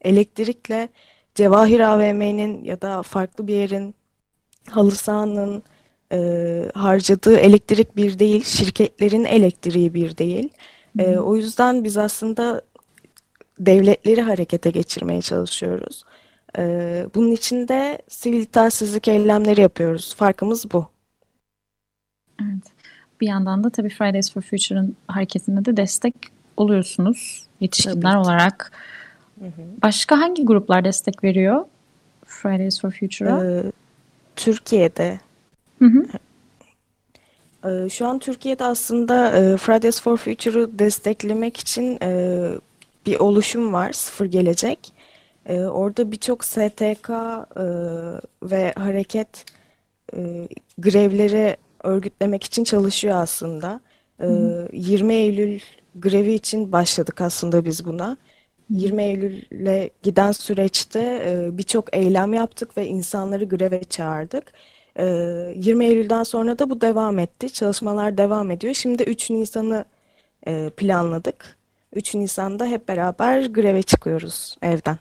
elektrikle 0.00 0.88
Cevahir 1.34 1.80
AVM'nin 1.80 2.64
ya 2.64 2.80
da 2.80 3.02
farklı 3.02 3.46
bir 3.46 3.54
yerin 3.54 3.94
halı 4.70 4.90
sahanın 4.90 5.62
e, 6.12 6.70
harcadığı 6.74 7.36
elektrik 7.36 7.96
bir 7.96 8.18
değil, 8.18 8.44
şirketlerin 8.44 9.24
elektriği 9.24 9.94
bir 9.94 10.16
değil. 10.16 10.48
E, 10.98 11.18
o 11.18 11.36
yüzden 11.36 11.84
biz 11.84 11.96
aslında 11.96 12.62
devletleri 13.58 14.22
harekete 14.22 14.70
geçirmeye 14.70 15.22
çalışıyoruz. 15.22 16.04
E, 16.58 17.06
bunun 17.14 17.30
için 17.32 17.68
de 17.68 18.02
sivil 18.08 18.40
itaatsizlik 18.40 19.08
eylemleri 19.08 19.60
yapıyoruz. 19.60 20.14
Farkımız 20.14 20.72
bu. 20.72 20.86
Evet. 22.42 22.64
Bir 23.20 23.26
yandan 23.26 23.64
da 23.64 23.70
tabii 23.70 23.90
Fridays 23.90 24.32
for 24.32 24.42
Future'ın 24.42 24.96
hareketine 25.08 25.64
de 25.64 25.76
destek 25.76 26.14
oluyorsunuz 26.56 27.46
yetişkinler 27.60 28.12
ki. 28.12 28.18
olarak. 28.18 28.72
Başka 29.82 30.20
hangi 30.20 30.44
gruplar 30.44 30.84
destek 30.84 31.24
veriyor 31.24 31.64
Fridays 32.26 32.80
for 32.80 32.90
Future'a? 32.90 33.44
E, 33.44 33.72
Türkiye'de 34.36 35.20
Hı 35.78 35.84
hı. 35.84 36.04
Ee, 37.64 37.88
Şu 37.88 38.06
an 38.06 38.18
Türkiye'de 38.18 38.64
aslında 38.64 39.36
e, 39.36 39.56
Fridays 39.56 40.00
for 40.02 40.16
Future'ı 40.16 40.78
desteklemek 40.78 41.56
için 41.56 41.98
e, 42.02 42.48
bir 43.06 43.18
oluşum 43.18 43.72
var, 43.72 43.92
Sıfır 43.92 44.26
Gelecek. 44.26 44.92
E, 45.46 45.60
Orada 45.60 46.12
birçok 46.12 46.44
STK 46.44 47.10
e, 47.10 47.64
ve 48.42 48.72
hareket 48.76 49.44
e, 50.16 50.48
grevleri 50.78 51.56
örgütlemek 51.82 52.44
için 52.44 52.64
çalışıyor 52.64 53.16
aslında. 53.16 53.80
E, 54.20 54.26
20 54.72 55.14
Eylül 55.14 55.60
grevi 55.94 56.32
için 56.32 56.72
başladık 56.72 57.20
aslında 57.20 57.64
biz 57.64 57.84
buna. 57.84 58.16
20 58.70 59.02
Eylül'e 59.02 59.90
giden 60.02 60.32
süreçte 60.32 61.00
e, 61.26 61.58
birçok 61.58 61.96
eylem 61.96 62.34
yaptık 62.34 62.76
ve 62.76 62.86
insanları 62.86 63.44
greve 63.44 63.84
çağırdık. 63.84 64.52
E, 64.98 65.04
20 65.56 65.84
Eylül'den 65.84 66.22
sonra 66.22 66.58
da 66.58 66.70
bu 66.70 66.80
devam 66.80 67.18
etti. 67.18 67.52
Çalışmalar 67.52 68.18
devam 68.18 68.50
ediyor. 68.50 68.74
Şimdi 68.74 69.02
3 69.02 69.30
Nisan'ı 69.30 69.84
e, 70.46 70.70
planladık. 70.70 71.56
3 71.92 72.14
Nisan'da 72.14 72.66
hep 72.66 72.88
beraber 72.88 73.46
greve 73.46 73.82
çıkıyoruz 73.82 74.56
evden. 74.62 74.98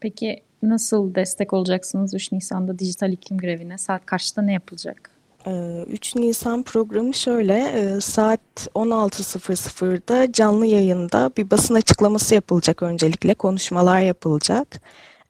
Peki 0.00 0.42
nasıl 0.62 1.14
destek 1.14 1.52
olacaksınız 1.52 2.14
3 2.14 2.32
Nisan'da 2.32 2.78
dijital 2.78 3.12
iklim 3.12 3.38
grevine? 3.38 3.78
Saat 3.78 4.06
kaçta 4.06 4.42
ne 4.42 4.52
yapılacak? 4.52 5.19
Ee, 5.46 5.84
3 5.88 6.16
Nisan 6.16 6.62
programı 6.62 7.14
şöyle, 7.14 7.54
e, 7.58 8.00
saat 8.00 8.40
16.00'da 8.74 10.32
canlı 10.32 10.66
yayında 10.66 11.30
bir 11.36 11.50
basın 11.50 11.74
açıklaması 11.74 12.34
yapılacak 12.34 12.82
öncelikle, 12.82 13.34
konuşmalar 13.34 14.00
yapılacak. 14.00 14.80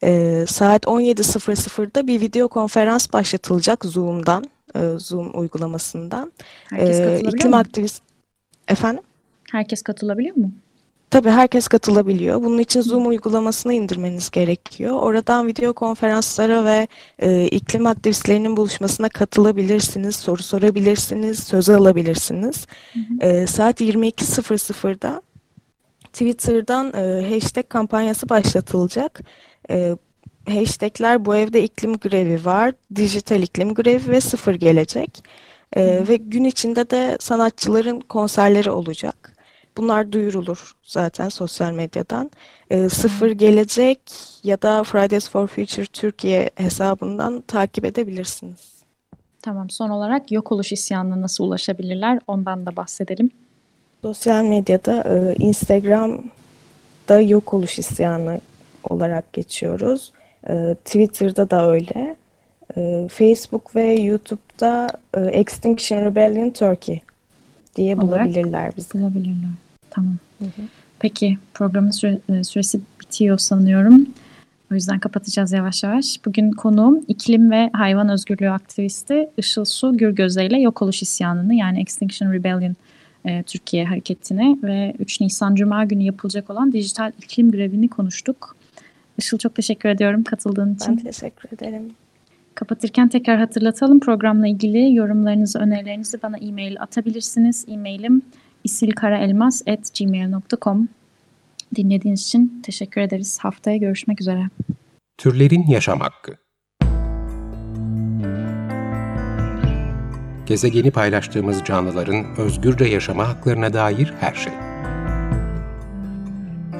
Ee, 0.02 0.44
Saat 0.48 0.86
17.00'da 0.86 2.06
bir 2.06 2.20
video 2.20 2.48
konferans 2.48 3.12
başlatılacak 3.12 3.84
Zoom'dan, 3.84 4.44
e, 4.74 4.80
Zoom 4.98 5.40
uygulamasından. 5.40 6.32
Herkes 6.70 6.88
Ee, 6.96 7.02
katılabiliyor 7.02 7.32
iklim 7.32 7.50
mu? 7.50 7.56
aktivist... 7.56 8.02
Efendim? 8.68 9.02
Herkes 9.52 9.82
katılabiliyor 9.82 10.36
mu? 10.36 10.52
Tabii 11.10 11.30
herkes 11.30 11.68
katılabiliyor. 11.68 12.42
Bunun 12.42 12.58
için 12.58 12.80
Zoom 12.80 13.06
uygulamasını 13.06 13.72
indirmeniz 13.74 14.30
gerekiyor. 14.30 14.96
Oradan 15.02 15.46
video 15.46 15.72
konferanslara 15.72 16.64
ve 16.64 16.88
e, 17.18 17.46
iklim 17.46 17.86
aktivistlerinin 17.86 18.56
buluşmasına 18.56 19.08
katılabilirsiniz, 19.08 20.16
soru 20.16 20.42
sorabilirsiniz, 20.42 21.38
söz 21.38 21.68
alabilirsiniz. 21.70 22.66
E, 23.20 23.46
saat 23.46 23.80
22.00'da 23.80 25.22
Twitter'dan 26.12 26.92
e, 26.94 27.34
hashtag 27.34 27.68
kampanyası 27.68 28.28
başlatılacak. 28.28 29.20
E, 29.70 29.96
hashtagler 30.48 31.24
bu 31.24 31.36
evde 31.36 31.62
iklim 31.62 31.96
grevi 31.96 32.44
var, 32.44 32.72
dijital 32.94 33.42
iklim 33.42 33.74
grevi 33.74 34.08
ve 34.08 34.20
sıfır 34.20 34.54
gelecek. 34.54 35.24
E, 35.76 36.08
ve 36.08 36.16
gün 36.16 36.44
içinde 36.44 36.90
de 36.90 37.16
sanatçıların 37.20 38.00
konserleri 38.00 38.70
olacak. 38.70 39.39
Bunlar 39.80 40.12
duyurulur 40.12 40.72
zaten 40.84 41.28
sosyal 41.28 41.72
medyadan. 41.72 42.30
E, 42.70 42.88
sıfır 42.88 43.30
gelecek 43.30 44.00
ya 44.42 44.62
da 44.62 44.84
Fridays 44.84 45.28
for 45.30 45.46
Future 45.46 45.86
Türkiye 45.86 46.50
hesabından 46.54 47.40
takip 47.40 47.84
edebilirsiniz. 47.84 48.72
Tamam. 49.42 49.70
Son 49.70 49.90
olarak 49.90 50.32
yok 50.32 50.52
oluş 50.52 50.72
isyanına 50.72 51.20
nasıl 51.20 51.44
ulaşabilirler? 51.44 52.20
Ondan 52.26 52.66
da 52.66 52.76
bahsedelim. 52.76 53.30
Sosyal 54.02 54.44
medyada 54.44 55.02
e, 55.02 55.34
Instagram'da 55.38 57.20
yok 57.20 57.54
oluş 57.54 57.78
isyanı 57.78 58.40
olarak 58.90 59.32
geçiyoruz. 59.32 60.12
E, 60.48 60.76
Twitter'da 60.84 61.50
da 61.50 61.70
öyle. 61.70 62.16
E, 62.76 63.08
Facebook 63.08 63.76
ve 63.76 63.94
YouTube'da 63.94 64.88
e, 65.16 65.20
Extinction 65.20 66.04
Rebellion 66.04 66.50
Turkey 66.50 67.00
diye 67.76 68.00
bulabilirler 68.00 68.76
bizi. 68.76 68.94
Bulabilirler. 68.94 69.50
Tamam. 69.90 70.16
Peki 70.98 71.38
programın 71.54 71.90
süre- 71.90 72.20
e, 72.28 72.44
süresi 72.44 72.80
bitiyor 73.00 73.38
sanıyorum. 73.38 74.06
O 74.72 74.74
yüzden 74.74 74.98
kapatacağız 74.98 75.52
yavaş 75.52 75.82
yavaş. 75.82 76.20
Bugün 76.26 76.50
konuğum 76.52 77.04
iklim 77.08 77.50
ve 77.50 77.70
hayvan 77.72 78.08
özgürlüğü 78.08 78.50
aktivisti 78.50 79.28
Işıl 79.36 79.64
Su 79.64 79.96
Gürgöze 79.96 80.46
ile 80.46 80.60
yok 80.60 80.82
oluş 80.82 81.02
isyanını 81.02 81.54
yani 81.54 81.80
Extinction 81.80 82.32
Rebellion 82.32 82.76
e, 83.24 83.42
Türkiye 83.42 83.84
hareketini 83.84 84.58
ve 84.62 84.94
3 84.98 85.20
Nisan 85.20 85.54
Cuma 85.54 85.84
günü 85.84 86.02
yapılacak 86.02 86.50
olan 86.50 86.72
dijital 86.72 87.12
iklim 87.18 87.50
grevini 87.50 87.88
konuştuk. 87.88 88.56
Işıl 89.18 89.38
çok 89.38 89.54
teşekkür 89.54 89.88
ediyorum 89.88 90.24
katıldığın 90.24 90.74
için. 90.74 90.96
Ben 90.96 91.02
teşekkür 91.02 91.48
ederim. 91.56 91.90
Kapatırken 92.54 93.08
tekrar 93.08 93.38
hatırlatalım. 93.38 94.00
Programla 94.00 94.48
ilgili 94.48 94.94
yorumlarınızı, 94.94 95.58
önerilerinizi 95.58 96.22
bana 96.22 96.36
e-mail 96.38 96.80
atabilirsiniz. 96.80 97.64
E-mailim 97.68 98.22
isilkaraelmas.gmail.com 98.64 100.88
Dinlediğiniz 101.76 102.22
için 102.22 102.62
teşekkür 102.62 103.00
ederiz. 103.00 103.38
Haftaya 103.38 103.76
görüşmek 103.76 104.20
üzere. 104.20 104.48
Türlerin 105.18 105.66
Yaşam 105.66 106.00
Hakkı 106.00 106.36
Gezegeni 110.46 110.90
paylaştığımız 110.90 111.64
canlıların 111.64 112.26
özgürce 112.38 112.84
yaşama 112.84 113.28
haklarına 113.28 113.72
dair 113.72 114.14
her 114.20 114.34
şey. 114.34 114.52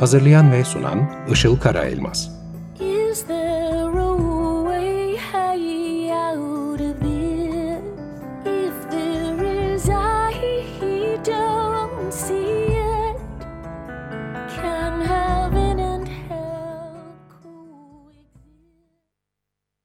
Hazırlayan 0.01 0.53
ve 0.53 0.65
sunan 0.65 1.11
Işıl 1.33 1.61
Karaelmaz 1.61 2.40